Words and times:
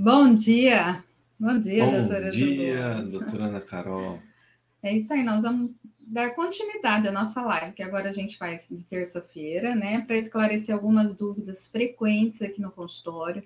Bom 0.00 0.32
dia. 0.32 1.02
Bom 1.40 1.58
dia, 1.58 1.84
Bom 1.84 1.90
doutora 1.90 2.30
dia, 2.30 3.02
doutora 3.02 3.44
Ana 3.46 3.60
Carol. 3.60 4.20
É 4.80 4.96
isso 4.96 5.12
aí, 5.12 5.24
nós 5.24 5.42
vamos 5.42 5.72
dar 6.06 6.36
continuidade 6.36 7.08
à 7.08 7.10
nossa 7.10 7.42
live, 7.42 7.74
que 7.74 7.82
agora 7.82 8.08
a 8.08 8.12
gente 8.12 8.38
faz 8.38 8.68
de 8.68 8.86
terça-feira, 8.86 9.74
né, 9.74 10.04
para 10.06 10.16
esclarecer 10.16 10.72
algumas 10.72 11.16
dúvidas 11.16 11.66
frequentes 11.66 12.40
aqui 12.42 12.62
no 12.62 12.70
consultório. 12.70 13.42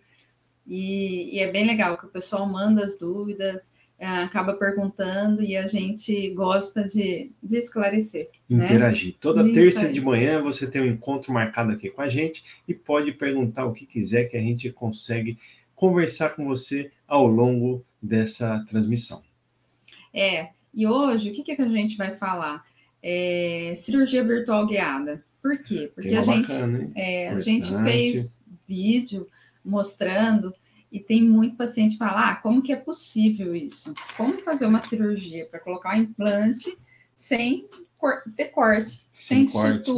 E, 0.67 1.35
e 1.35 1.39
é 1.39 1.51
bem 1.51 1.67
legal 1.67 1.97
que 1.97 2.05
o 2.05 2.11
pessoal 2.11 2.47
manda 2.47 2.85
as 2.85 2.99
dúvidas, 2.99 3.73
é, 3.99 4.07
acaba 4.07 4.53
perguntando 4.53 5.43
e 5.43 5.57
a 5.57 5.67
gente 5.67 6.35
gosta 6.35 6.87
de, 6.87 7.33
de 7.43 7.57
esclarecer. 7.57 8.29
né? 8.49 8.67
Interagir. 8.67 9.17
Toda 9.19 9.43
Isso 9.43 9.55
terça 9.55 9.87
aí. 9.87 9.93
de 9.95 10.03
manhã 10.03 10.43
você 10.43 10.71
tem 10.71 10.83
um 10.83 10.87
encontro 10.87 11.33
marcado 11.33 11.73
aqui 11.73 11.89
com 11.89 12.03
a 12.03 12.09
gente 12.09 12.45
e 12.69 12.75
pode 12.75 13.11
perguntar 13.13 13.65
o 13.65 13.73
que 13.73 13.87
quiser 13.87 14.25
que 14.25 14.37
a 14.37 14.41
gente 14.41 14.71
consegue 14.71 15.39
conversar 15.83 16.37
com 16.37 16.45
você 16.45 16.93
ao 17.09 17.27
longo 17.27 17.85
dessa 18.01 18.65
transmissão. 18.69 19.21
É, 20.15 20.51
e 20.73 20.87
hoje, 20.87 21.31
o 21.31 21.35
que, 21.35 21.43
que 21.43 21.61
a 21.61 21.69
gente 21.69 21.97
vai 21.97 22.15
falar? 22.15 22.65
É, 23.03 23.73
cirurgia 23.75 24.23
virtual 24.23 24.65
guiada. 24.65 25.25
Por 25.43 25.61
quê? 25.61 25.91
Porque 25.93 26.15
a 26.15 26.23
gente, 26.23 26.47
bacana, 26.47 26.89
é, 26.95 27.31
a 27.31 27.41
gente 27.41 27.69
fez 27.83 28.33
vídeo 28.65 29.27
mostrando 29.65 30.55
e 30.93 31.01
tem 31.01 31.25
muito 31.25 31.57
paciente 31.57 31.95
que 31.95 31.99
fala, 31.99 32.31
ah, 32.31 32.37
como 32.37 32.63
que 32.63 32.73
é 32.73 32.77
possível 32.77 33.53
isso? 33.53 33.93
Como 34.17 34.39
fazer 34.39 34.67
uma 34.67 34.79
cirurgia 34.79 35.47
para 35.47 35.59
colocar 35.59 35.97
um 35.97 36.03
implante 36.03 36.79
sem 37.13 37.69
ter 38.37 38.51
corte, 38.51 39.05
sem, 39.11 39.49
Sem 39.49 39.83
corte 39.83 39.91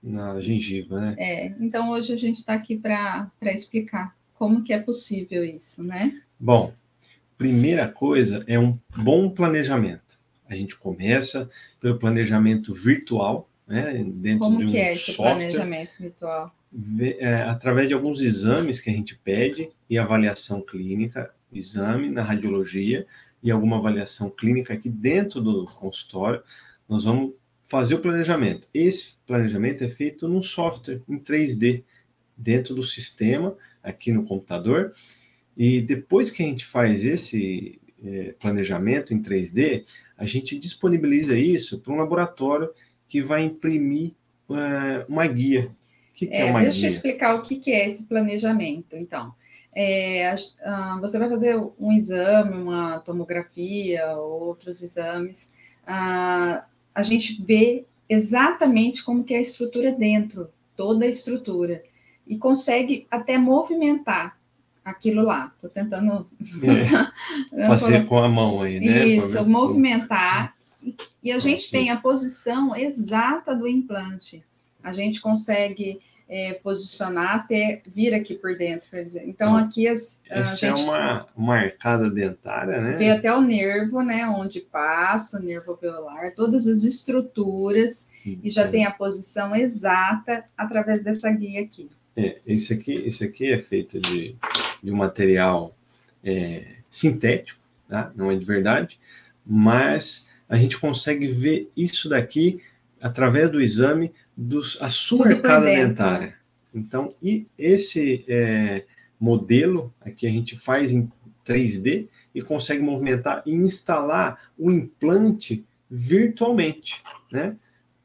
na, 0.00 0.34
na 0.34 0.40
gengiva, 0.40 1.00
né? 1.00 1.16
É, 1.18 1.46
então 1.58 1.90
hoje 1.90 2.12
a 2.12 2.16
gente 2.16 2.36
está 2.36 2.54
aqui 2.54 2.76
para 2.76 3.32
explicar 3.42 4.14
como 4.44 4.62
que 4.62 4.74
é 4.74 4.78
possível 4.78 5.42
isso, 5.42 5.82
né? 5.82 6.20
Bom, 6.38 6.74
primeira 7.38 7.88
coisa 7.88 8.44
é 8.46 8.58
um 8.58 8.78
bom 8.94 9.30
planejamento. 9.30 10.20
A 10.46 10.54
gente 10.54 10.76
começa 10.76 11.50
pelo 11.80 11.98
planejamento 11.98 12.74
virtual, 12.74 13.48
né? 13.66 14.04
Dentro 14.06 14.40
Como 14.40 14.58
de 14.58 14.64
um 14.66 14.68
que 14.68 14.76
é 14.76 14.92
esse 14.92 15.12
software. 15.12 15.36
planejamento 15.36 15.94
virtual? 15.98 16.54
é, 17.18 17.36
através 17.36 17.88
de 17.88 17.94
alguns 17.94 18.20
exames 18.20 18.82
que 18.82 18.90
a 18.90 18.92
gente 18.92 19.16
pede 19.16 19.70
e 19.88 19.96
avaliação 19.96 20.60
clínica, 20.60 21.32
exame 21.50 22.10
na 22.10 22.22
radiologia 22.22 23.06
e 23.42 23.50
alguma 23.50 23.78
avaliação 23.78 24.28
clínica 24.28 24.74
aqui 24.74 24.90
dentro 24.90 25.40
do 25.40 25.64
consultório, 25.64 26.42
nós 26.86 27.04
vamos 27.04 27.32
fazer 27.64 27.94
o 27.94 28.00
planejamento. 28.00 28.68
Esse 28.74 29.14
planejamento 29.26 29.82
é 29.84 29.88
feito 29.88 30.28
num 30.28 30.42
software 30.42 31.00
em 31.08 31.18
3D 31.18 31.82
dentro 32.36 32.74
do 32.74 32.84
sistema 32.84 33.56
aqui 33.84 34.12
no 34.12 34.24
computador 34.26 34.94
e 35.56 35.80
depois 35.82 36.30
que 36.30 36.42
a 36.42 36.46
gente 36.46 36.66
faz 36.66 37.04
esse 37.04 37.80
eh, 38.04 38.34
planejamento 38.40 39.14
em 39.14 39.22
3D, 39.22 39.84
a 40.18 40.26
gente 40.26 40.58
disponibiliza 40.58 41.38
isso 41.38 41.80
para 41.80 41.92
um 41.92 41.96
laboratório 41.98 42.70
que 43.08 43.22
vai 43.22 43.44
imprimir 43.44 44.14
eh, 44.50 45.06
uma 45.08 45.26
guia. 45.28 45.72
O 46.10 46.14
que, 46.14 46.26
que 46.28 46.42
é, 46.42 46.44
É, 46.44 46.44
uma 46.44 46.60
deixa 46.60 46.86
eu 46.86 46.88
guia? 46.88 46.88
explicar 46.90 47.34
o 47.36 47.42
que, 47.42 47.56
que 47.56 47.72
é 47.72 47.86
esse 47.86 48.06
planejamento, 48.08 48.96
então. 48.96 49.34
É, 49.74 50.28
ah, 50.64 50.98
você 51.00 51.18
vai 51.18 51.28
fazer 51.28 51.56
um 51.78 51.92
exame, 51.92 52.56
uma 52.56 53.00
tomografia, 53.00 54.16
outros 54.16 54.82
exames. 54.82 55.52
ah, 55.86 56.66
a 56.94 57.02
gente 57.02 57.42
vê 57.44 57.86
exatamente 58.08 59.02
como 59.04 59.24
que 59.24 59.34
é 59.34 59.38
a 59.38 59.40
estrutura 59.40 59.92
dentro, 59.92 60.50
toda 60.76 61.04
a 61.04 61.08
estrutura, 61.08 61.82
e 62.26 62.36
consegue 62.38 63.06
até 63.10 63.36
movimentar 63.38 64.36
aquilo 64.84 65.22
lá. 65.22 65.52
Estou 65.56 65.70
tentando 65.70 66.26
É, 67.52 67.66
fazer 67.68 68.06
com 68.06 68.18
a 68.18 68.28
mão 68.28 68.62
aí, 68.62 68.78
né? 68.80 69.06
isso, 69.06 69.44
movimentar. 69.48 70.54
E- 71.22 71.32
a 71.32 71.38
gente 71.38 71.70
tem 71.70 71.90
a 71.90 71.96
posição 71.96 72.76
exata 72.76 73.54
do 73.54 73.66
implante. 73.66 74.44
A 74.82 74.92
gente 74.92 75.20
consegue 75.20 76.00
é, 76.28 76.54
posicionar 76.54 77.34
até 77.36 77.82
vir 77.94 78.14
aqui 78.14 78.34
por 78.34 78.56
dentro. 78.56 78.88
quer 78.90 79.04
dizer. 79.04 79.28
Então, 79.28 79.52
Hum. 79.54 79.56
aqui 79.56 79.86
as, 79.88 80.22
a 80.30 80.38
Essa 80.40 80.66
é 80.66 80.70
gente 80.76 80.82
uma, 80.84 81.26
uma 81.36 81.54
arcada 81.56 82.10
dentária, 82.10 82.80
né? 82.80 82.92
vê 82.96 83.10
até 83.10 83.34
o 83.34 83.40
nervo, 83.42 84.00
né? 84.02 84.26
Onde 84.28 84.60
passa, 84.60 85.38
o 85.38 85.42
nervo 85.42 85.72
alveolar, 85.72 86.34
todas 86.34 86.66
as 86.66 86.82
estruturas, 86.84 88.08
e 88.24 88.48
já 88.50 88.66
tem 88.68 88.86
a 88.86 88.90
posição 88.90 89.54
exata 89.54 90.44
através 90.56 91.02
dessa 91.02 91.30
guia 91.30 91.60
aqui. 91.62 91.90
É, 92.16 92.38
esse 92.46 92.72
aqui, 92.72 92.92
esse 92.92 93.24
aqui 93.24 93.52
é 93.52 93.58
feito 93.58 94.00
de, 94.00 94.36
de 94.82 94.90
um 94.90 94.96
material 94.96 95.76
é, 96.22 96.76
sintético, 96.88 97.60
tá? 97.88 98.12
não 98.14 98.30
é 98.30 98.36
de 98.36 98.44
verdade, 98.44 99.00
mas 99.44 100.30
a 100.48 100.56
gente 100.56 100.78
consegue 100.78 101.26
ver 101.26 101.70
isso 101.76 102.08
daqui 102.08 102.60
através 103.00 103.50
do 103.50 103.60
exame 103.60 104.12
dos, 104.36 104.78
a 104.80 104.88
sua 104.88 105.24
Tudo 105.24 105.36
arcada 105.36 105.66
dentária. 105.66 106.36
Então, 106.72 107.14
e 107.22 107.46
esse 107.58 108.24
é, 108.28 108.84
modelo 109.18 109.92
aqui 110.00 110.26
a 110.26 110.30
gente 110.30 110.56
faz 110.56 110.92
em 110.92 111.10
3D 111.46 112.08
e 112.34 112.42
consegue 112.42 112.82
movimentar 112.82 113.42
e 113.46 113.52
instalar 113.52 114.50
o 114.58 114.70
implante 114.70 115.64
virtualmente, 115.90 117.02
né? 117.30 117.56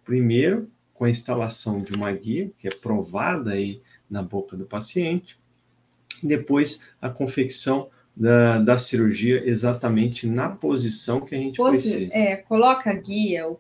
Primeiro, 0.05 0.69
com 0.93 1.05
a 1.05 1.09
instalação 1.09 1.79
de 1.79 1.93
uma 1.93 2.11
guia, 2.11 2.51
que 2.57 2.67
é 2.67 2.71
provada 2.71 3.51
aí 3.51 3.81
na 4.09 4.21
boca 4.23 4.55
do 4.57 4.65
paciente, 4.65 5.37
e 6.23 6.27
depois 6.27 6.81
a 7.01 7.09
confecção 7.09 7.89
da, 8.15 8.59
da 8.59 8.77
cirurgia 8.77 9.41
exatamente 9.47 10.27
na 10.27 10.49
posição 10.49 11.21
que 11.21 11.33
a 11.33 11.37
gente 11.37 11.55
Posi- 11.55 11.91
precisa. 11.91 12.17
é, 12.17 12.35
coloca 12.37 12.89
a 12.89 12.93
guia, 12.93 13.47
o, 13.47 13.57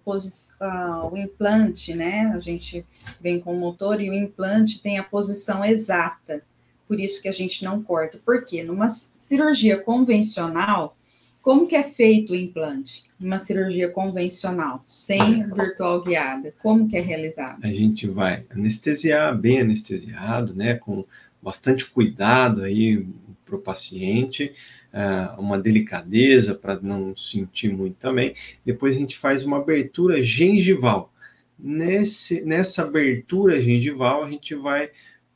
ah, 0.59 1.09
o 1.09 1.17
implante, 1.17 1.93
né? 1.93 2.31
A 2.35 2.39
gente 2.39 2.85
vem 3.21 3.39
com 3.39 3.55
o 3.55 3.59
motor 3.59 4.01
e 4.01 4.09
o 4.09 4.13
implante 4.13 4.81
tem 4.81 4.97
a 4.97 5.03
posição 5.03 5.63
exata. 5.63 6.43
Por 6.87 6.99
isso 6.99 7.21
que 7.21 7.29
a 7.29 7.31
gente 7.31 7.63
não 7.63 7.81
corta. 7.81 8.19
Por 8.25 8.43
quê? 8.43 8.63
Numa 8.63 8.89
cirurgia 8.89 9.79
convencional, 9.79 10.97
como 11.41 11.67
que 11.67 11.75
é 11.75 11.83
feito 11.83 12.33
o 12.33 12.35
implante? 12.35 13.05
Numa 13.19 13.39
cirurgia 13.39 13.89
convencional, 13.89 14.83
sem 14.85 15.43
virtual 15.47 16.03
guiada, 16.03 16.53
como 16.59 16.87
que 16.87 16.97
é 16.97 17.01
realizado? 17.01 17.59
A 17.63 17.71
gente 17.71 18.07
vai 18.07 18.45
anestesiar, 18.49 19.37
bem 19.37 19.61
anestesiado, 19.61 20.53
né? 20.53 20.75
Com 20.75 21.05
bastante 21.41 21.89
cuidado 21.89 22.63
aí 22.63 23.05
para 23.45 23.55
o 23.55 23.61
paciente, 23.61 24.53
ah, 24.93 25.35
uma 25.37 25.57
delicadeza 25.57 26.53
para 26.55 26.79
não 26.81 27.15
sentir 27.15 27.69
muito 27.69 27.95
também. 27.95 28.35
Depois 28.65 28.95
a 28.95 28.99
gente 28.99 29.17
faz 29.17 29.43
uma 29.43 29.57
abertura 29.57 30.23
gengival. 30.23 31.13
Nesse, 31.57 32.41
nessa 32.45 32.83
abertura 32.83 33.61
gengival, 33.61 34.23
a 34.23 34.29
gente 34.29 34.55
vai 34.55 34.91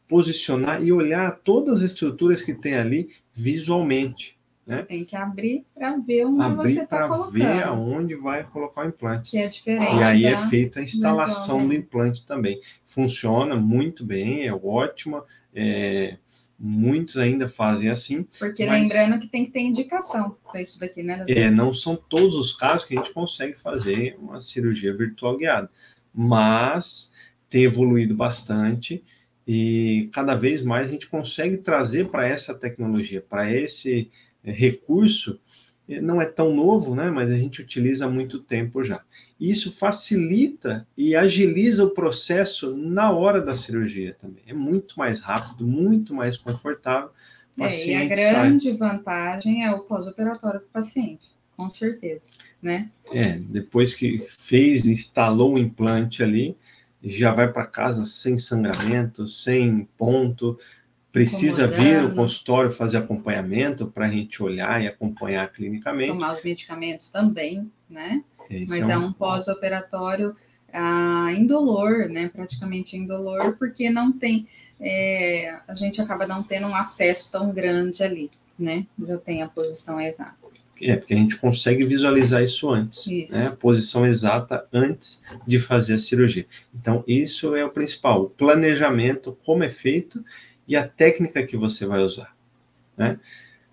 posicionar 0.07 0.83
e 0.83 0.91
olhar 0.91 1.39
todas 1.43 1.77
as 1.77 1.91
estruturas 1.91 2.41
que 2.41 2.53
tem 2.53 2.75
ali 2.75 3.09
visualmente. 3.33 4.37
Tem 4.88 5.03
que 5.03 5.16
abrir 5.16 5.66
para 5.75 5.97
ver 5.97 6.25
onde 6.25 6.41
abrir 6.41 6.56
você 6.56 6.81
está 6.84 6.97
para 6.97 7.07
ver 7.07 7.13
colocando, 7.13 7.63
aonde 7.63 8.16
vai 8.16 8.44
colocar 8.46 8.85
o 8.85 8.88
implante. 8.90 9.29
que 9.31 9.38
é 9.38 9.47
diferente. 9.47 9.96
E 9.97 10.03
aí 10.03 10.25
é 10.25 10.31
da- 10.35 10.47
feita 10.47 10.79
a 10.79 10.84
instalação 10.84 11.68
do 11.68 11.74
implante 11.74 12.25
também. 12.25 12.62
Funciona 12.85 13.56
muito 13.56 14.06
bem, 14.06 14.47
é 14.47 14.53
ótima. 14.53 15.25
é, 15.56 16.18
muitos 16.57 17.18
ainda 17.18 17.47
fazem 17.47 17.90
assim. 17.90 18.25
Porque 18.40 18.66
Mas- 18.66 18.90
lembrando 18.90 19.19
que 19.19 19.28
tem 19.28 19.46
que 19.46 19.51
ter 19.51 19.59
indicação 19.62 20.35
para 20.50 20.62
isso 20.62 20.80
daqui, 20.80 21.03
né? 21.03 21.25
É, 21.28 21.51
não 21.51 21.72
são 21.74 21.95
todos 21.95 22.35
os 22.35 22.56
casos 22.56 22.88
que 22.88 22.97
a 22.97 23.01
gente 23.01 23.13
consegue 23.13 23.53
fazer 23.59 24.16
uma 24.19 24.40
cirurgia 24.41 24.95
virtual 24.95 25.38
guiada, 25.38 25.69
mas 26.13 27.12
tem 27.50 27.63
evoluído 27.63 28.16
bastante 28.16 29.03
e 29.47 30.09
cada 30.13 30.35
vez 30.35 30.63
mais 30.63 30.88
a 30.88 30.90
gente 30.90 31.07
consegue 31.07 31.57
trazer 31.57 32.07
para 32.07 32.25
essa 32.28 32.54
tecnologia, 32.57 33.21
para 33.21 33.51
esse 33.51 34.09
recurso, 34.51 35.40
eh, 35.88 36.01
não 36.01 36.22
é 36.22 36.25
tão 36.25 36.56
novo, 36.56 36.95
né, 36.95 37.10
mas 37.10 37.31
a 37.31 37.38
gente 37.38 37.62
utiliza 37.62 38.06
há 38.06 38.10
muito 38.10 38.40
tempo 38.40 38.84
já. 38.84 39.01
Isso 39.40 39.72
facilita 39.74 40.88
e 40.98 41.16
agiliza 41.16 41.84
o 41.86 41.94
processo 41.94 42.75
na 42.75 43.12
hora 43.12 43.42
da 43.42 43.56
cirurgia 43.56 44.16
também. 44.22 44.44
É 44.48 44.54
muito 44.54 44.98
mais 44.98 45.22
rápido, 45.22 45.66
muito 45.68 46.13
mais 46.13 46.38
confortável. 46.38 47.10
É, 47.57 47.62
e 47.62 47.63
a 47.63 47.66
paciente 47.68 48.18
sai- 48.18 48.34
grande 48.34 48.72
vantagem 48.72 49.63
é 49.66 49.72
o 49.72 49.80
pós-operatório 49.80 50.60
para 50.60 50.68
o 50.68 50.72
paciente, 50.72 51.30
com 51.56 51.69
certeza, 51.69 52.30
né? 52.62 52.90
É, 53.12 53.38
depois 53.38 53.94
que 53.94 54.25
fez, 54.28 54.86
instalou 54.88 55.54
o 55.54 55.57
implante 55.60 56.24
ali, 56.24 56.57
já 57.04 57.31
vai 57.31 57.51
para 57.51 57.66
casa 57.66 58.06
sem 58.06 58.38
sangramento, 58.38 59.28
sem 59.28 59.88
ponto. 59.98 60.57
Precisa 61.13 61.68
vir 61.68 61.81
Incomodando. 61.81 62.10
no 62.10 62.15
consultório 62.15 62.71
fazer 62.71 62.98
acompanhamento 62.98 63.86
para 63.86 64.07
a 64.07 64.10
gente 64.10 64.42
olhar 64.42 64.83
e 64.83 64.88
acompanhar 64.88 65.48
clinicamente. 65.54 66.12
Tomar 66.12 66.38
os 66.38 66.44
medicamentos 66.44 67.10
também, 67.10 67.71
né? 67.88 68.24
Esse 68.50 68.80
Mas 68.80 68.89
é 68.89 68.98
um 68.98 69.13
pós-operatório 69.13 70.36
ah, 70.74 71.31
indolor, 71.38 72.10
né? 72.10 72.30
Praticamente 72.30 72.98
indolor, 72.98 73.56
porque 73.60 73.92
não 73.92 74.12
tem, 74.12 74.48
é, 74.81 75.56
a 75.68 75.75
gente 75.75 76.01
acaba 76.01 76.25
não 76.25 76.42
tendo 76.42 76.65
um 76.65 76.75
acesso 76.75 77.31
tão 77.31 77.54
grande 77.54 78.01
ali. 78.01 78.31
né? 78.57 78.88
Já 79.07 79.18
tem 79.19 79.44
a 79.44 79.48
posição 79.48 80.01
exata. 80.01 80.36
É, 80.81 80.95
porque 80.95 81.13
a 81.13 81.18
gente 81.18 81.38
consegue 81.38 81.86
visualizar 81.86 82.44
isso 82.44 82.71
antes, 82.71 83.06
isso. 83.06 83.33
né? 83.33 83.48
A 83.48 83.56
posição 83.56 84.04
exata 84.06 84.68
antes 84.74 85.24
de 85.45 85.59
fazer 85.59 85.94
a 85.94 86.00
cirurgia. 86.00 86.48
Então, 86.74 87.04
isso 87.07 87.56
é 87.56 87.63
o 87.63 87.69
principal, 87.69 88.24
o 88.24 88.30
planejamento, 88.30 89.38
como 89.45 89.63
é 89.63 89.69
feito 89.69 90.25
e 90.68 90.75
a 90.75 90.88
técnica 90.88 91.45
que 91.45 91.57
você 91.57 91.86
vai 91.86 92.01
usar, 92.01 92.36
né? 92.98 93.19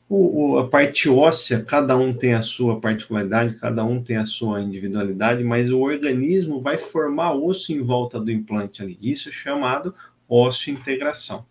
O, 0.09 0.55
o, 0.55 0.59
a 0.59 0.69
parte 0.69 1.09
óssea, 1.09 1.63
cada 1.63 1.97
um 1.97 2.13
tem 2.13 2.35
a 2.35 2.43
sua 2.43 2.81
particularidade, 2.81 3.55
cada 3.55 3.85
um 3.85 4.03
tem 4.03 4.17
a 4.17 4.27
sua 4.27 4.61
individualidade, 4.61 5.45
mas 5.45 5.71
o 5.71 5.79
organismo 5.79 6.59
vai 6.59 6.77
formar 6.77 7.33
osso 7.35 7.73
em 7.73 7.81
volta 7.81 8.19
do 8.19 8.33
implante 8.33 8.83
ali. 8.83 8.99
Isso 9.01 9.29
é 9.29 9.33
chamado 9.33 9.95
ósseo-integração. 10.29 11.47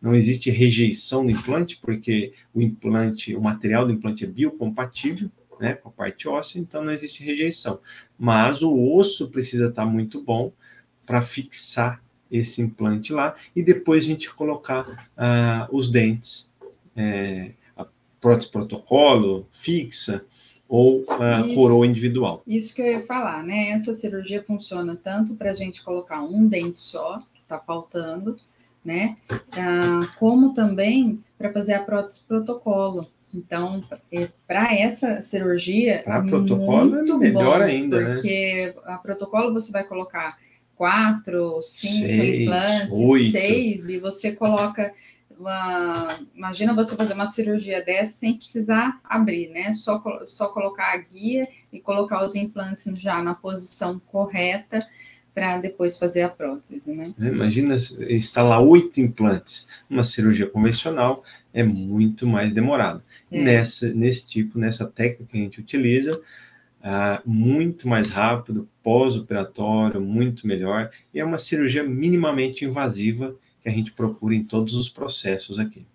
Não 0.00 0.14
existe 0.14 0.48
rejeição 0.48 1.24
do 1.24 1.32
implante, 1.32 1.76
porque 1.82 2.34
o 2.54 2.60
implante, 2.60 3.34
o 3.34 3.40
material 3.40 3.84
do 3.84 3.92
implante 3.92 4.22
é 4.22 4.28
biocompatível 4.28 5.28
né, 5.58 5.74
com 5.74 5.88
a 5.88 5.92
parte 5.92 6.28
óssea, 6.28 6.60
então 6.60 6.84
não 6.84 6.92
existe 6.92 7.24
rejeição. 7.24 7.80
Mas 8.18 8.62
o 8.62 8.94
osso 8.94 9.30
precisa 9.30 9.70
estar 9.70 9.86
muito 9.86 10.22
bom 10.22 10.52
para 11.06 11.22
fixar 11.22 12.03
esse 12.36 12.60
implante 12.60 13.12
lá 13.12 13.34
e 13.54 13.62
depois 13.62 14.04
a 14.04 14.06
gente 14.06 14.32
colocar 14.34 15.08
uh, 15.16 15.76
os 15.76 15.90
dentes. 15.90 16.52
É, 16.96 17.50
prótese 18.24 18.50
protocolo, 18.50 19.46
fixa 19.52 20.24
ou 20.66 21.02
uh, 21.02 21.54
coroa 21.54 21.86
individual. 21.86 22.42
Isso 22.46 22.74
que 22.74 22.80
eu 22.80 22.86
ia 22.86 23.02
falar, 23.02 23.44
né? 23.44 23.68
Essa 23.68 23.92
cirurgia 23.92 24.42
funciona 24.42 24.96
tanto 24.96 25.34
para 25.34 25.50
a 25.50 25.54
gente 25.54 25.82
colocar 25.82 26.22
um 26.22 26.48
dente 26.48 26.80
só, 26.80 27.18
que 27.34 27.42
está 27.42 27.58
faltando, 27.58 28.36
né? 28.82 29.16
Uh, 29.30 30.08
como 30.18 30.54
também 30.54 31.22
para 31.36 31.52
fazer 31.52 31.74
a 31.74 31.82
prótese 31.82 32.22
protocolo. 32.22 33.06
Então, 33.32 33.84
é, 34.10 34.28
para 34.46 34.74
essa 34.74 35.20
cirurgia. 35.20 36.00
Para 36.02 36.22
protocolo 36.22 36.96
é 36.96 37.18
melhor 37.18 37.58
bom, 37.58 37.64
ainda, 37.64 37.96
porque 37.98 38.08
né? 38.08 38.14
Porque 38.14 38.74
a 38.86 38.96
protocolo 38.96 39.52
você 39.52 39.70
vai 39.70 39.84
colocar 39.84 40.38
quatro, 40.76 41.60
cinco 41.62 42.08
seis, 42.08 42.40
implantes, 42.40 42.94
oito. 42.94 43.32
seis, 43.32 43.88
e 43.88 43.98
você 43.98 44.32
coloca 44.32 44.92
uma, 45.38 46.20
imagina 46.34 46.74
você 46.74 46.94
fazer 46.94 47.12
uma 47.12 47.26
cirurgia 47.26 47.84
dessa 47.84 48.12
sem 48.12 48.36
precisar 48.36 49.00
abrir, 49.04 49.48
né? 49.48 49.72
Só, 49.72 50.02
só 50.26 50.48
colocar 50.48 50.92
a 50.92 50.96
guia 50.96 51.48
e 51.72 51.80
colocar 51.80 52.22
os 52.22 52.34
implantes 52.34 52.84
já 52.98 53.22
na 53.22 53.34
posição 53.34 54.00
correta 54.06 54.86
para 55.34 55.58
depois 55.58 55.98
fazer 55.98 56.22
a 56.22 56.28
prótese, 56.28 56.92
né? 56.92 57.12
É, 57.20 57.26
imagina 57.26 57.76
instalar 58.08 58.62
oito 58.62 59.00
implantes. 59.00 59.66
Uma 59.90 60.04
cirurgia 60.04 60.46
convencional 60.46 61.24
é 61.52 61.64
muito 61.64 62.26
mais 62.26 62.54
demorado. 62.54 63.02
É. 63.32 63.42
Nessa, 63.42 63.92
nesse 63.92 64.28
tipo, 64.28 64.58
nessa 64.58 64.86
técnica 64.86 65.32
que 65.32 65.38
a 65.38 65.40
gente 65.40 65.60
utiliza, 65.60 66.20
ah, 66.86 67.22
muito 67.24 67.88
mais 67.88 68.10
rápido, 68.10 68.68
pós-operatório, 68.82 70.02
muito 70.02 70.46
melhor, 70.46 70.90
e 71.14 71.18
é 71.18 71.24
uma 71.24 71.38
cirurgia 71.38 71.82
minimamente 71.82 72.66
invasiva 72.66 73.34
que 73.62 73.70
a 73.70 73.72
gente 73.72 73.90
procura 73.90 74.34
em 74.34 74.44
todos 74.44 74.74
os 74.74 74.90
processos 74.90 75.58
aqui. 75.58 75.86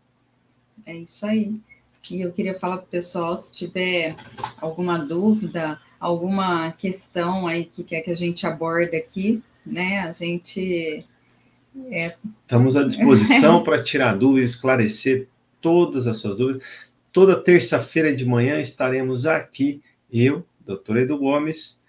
É 0.83 0.97
isso 0.97 1.23
aí. 1.27 1.55
E 2.09 2.21
eu 2.21 2.31
queria 2.31 2.55
falar 2.55 2.77
para 2.77 2.85
o 2.85 2.89
pessoal, 2.89 3.37
se 3.37 3.53
tiver 3.55 4.15
alguma 4.59 4.97
dúvida, 4.97 5.79
alguma 5.99 6.71
questão 6.71 7.45
aí 7.45 7.65
que 7.65 7.83
quer 7.83 8.01
que 8.01 8.09
a 8.09 8.15
gente 8.15 8.47
aborde 8.47 8.95
aqui, 8.95 9.43
né? 9.63 9.99
A 9.99 10.11
gente. 10.11 11.05
É... 11.91 12.05
Estamos 12.05 12.75
à 12.75 12.83
disposição 12.83 13.61
para 13.63 13.83
tirar 13.83 14.17
dúvidas, 14.17 14.51
esclarecer 14.51 15.27
todas 15.61 16.07
as 16.07 16.17
suas 16.17 16.35
dúvidas. 16.35 16.63
Toda 17.11 17.39
terça-feira 17.39 18.15
de 18.15 18.25
manhã 18.25 18.59
estaremos 18.59 19.27
aqui, 19.27 19.81
eu, 20.11 20.43
doutor 20.69 20.97
Edu 20.97 21.17
Gomes, 21.17 21.79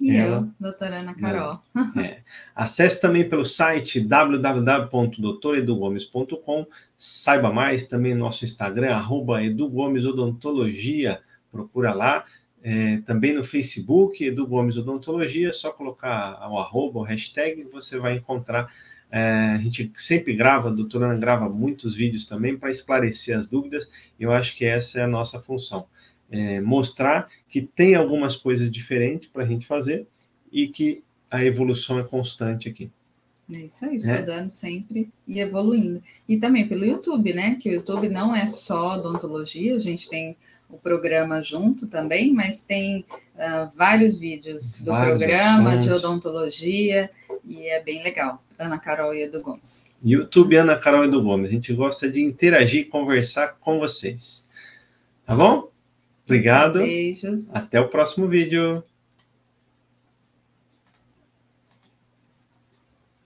e 0.00 0.16
ela, 0.16 0.38
eu, 0.38 0.48
doutora 0.58 1.00
Ana 1.00 1.14
Carol. 1.14 1.60
É. 2.02 2.22
Acesse 2.56 2.98
também 3.00 3.28
pelo 3.28 3.44
site 3.44 4.00
www.doutoredugomes.com. 4.00 6.66
Saiba 6.96 7.52
mais 7.52 7.86
também 7.86 8.14
no 8.14 8.20
nosso 8.20 8.42
Instagram, 8.44 8.94
arroba 8.94 9.44
Edu 9.44 9.68
Gomes 9.68 10.06
Odontologia. 10.06 11.20
Procura 11.52 11.92
lá. 11.92 12.24
É, 12.64 12.98
também 13.04 13.34
no 13.34 13.42
Facebook, 13.44 14.24
Edu 14.24 14.46
Gomes 14.46 14.78
Odontologia, 14.78 15.50
é 15.50 15.52
só 15.52 15.70
colocar 15.72 16.38
o 16.48 16.58
arroba, 16.58 17.00
o 17.00 17.02
hashtag, 17.02 17.64
você 17.64 17.98
vai 17.98 18.16
encontrar. 18.16 18.72
É, 19.10 19.56
a 19.56 19.58
gente 19.58 19.92
sempre 19.96 20.32
grava, 20.34 20.68
a 20.68 20.72
doutora 20.72 21.06
Ana 21.06 21.18
grava 21.18 21.48
muitos 21.48 21.92
vídeos 21.94 22.24
também 22.24 22.56
para 22.56 22.70
esclarecer 22.70 23.36
as 23.36 23.48
dúvidas. 23.48 23.90
Eu 24.18 24.32
acho 24.32 24.56
que 24.56 24.64
essa 24.64 25.00
é 25.00 25.02
a 25.02 25.08
nossa 25.08 25.38
função 25.38 25.86
é, 26.32 26.60
mostrar 26.60 27.28
que 27.48 27.60
tem 27.60 27.94
algumas 27.94 28.34
coisas 28.34 28.72
diferentes 28.72 29.28
para 29.28 29.42
a 29.42 29.46
gente 29.46 29.66
fazer 29.66 30.06
e 30.50 30.66
que 30.66 31.04
a 31.30 31.44
evolução 31.44 31.98
é 31.98 32.02
constante 32.02 32.68
aqui. 32.68 32.90
É 33.52 33.58
isso 33.58 33.84
aí, 33.84 33.98
né? 33.98 34.14
estudando 34.14 34.46
é. 34.46 34.50
sempre 34.50 35.10
e 35.28 35.40
evoluindo. 35.40 36.02
E 36.26 36.38
também 36.38 36.66
pelo 36.66 36.84
YouTube, 36.84 37.34
né? 37.34 37.56
Que 37.60 37.68
o 37.68 37.72
YouTube 37.74 38.08
não 38.08 38.34
é 38.34 38.46
só 38.46 38.98
odontologia, 38.98 39.76
a 39.76 39.80
gente 39.80 40.08
tem 40.08 40.36
o 40.70 40.78
programa 40.78 41.42
junto 41.42 41.86
também, 41.86 42.32
mas 42.32 42.62
tem 42.62 43.04
uh, 43.34 43.68
vários 43.76 44.16
vídeos 44.16 44.76
do 44.78 44.90
vários 44.90 45.18
programa 45.18 45.74
assuntos. 45.74 46.00
de 46.00 46.06
odontologia 46.06 47.10
e 47.46 47.66
é 47.66 47.82
bem 47.82 48.02
legal. 48.02 48.42
Ana 48.58 48.78
Carol 48.78 49.14
e 49.14 49.24
Edu 49.24 49.42
Gomes. 49.42 49.90
YouTube 50.02 50.56
Ana 50.56 50.78
Carol 50.78 51.04
e 51.04 51.08
Edu 51.08 51.22
Gomes. 51.22 51.48
A 51.48 51.52
gente 51.52 51.74
gosta 51.74 52.10
de 52.10 52.22
interagir 52.22 52.82
e 52.82 52.84
conversar 52.84 53.56
com 53.60 53.78
vocês. 53.78 54.48
Tá 55.26 55.34
bom? 55.34 55.71
Obrigado. 56.24 56.80
Beijos. 56.80 57.54
Até 57.54 57.80
o 57.80 57.88
próximo 57.88 58.28
vídeo. 58.28 58.82